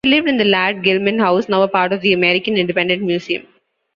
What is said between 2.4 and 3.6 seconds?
Independence Museum.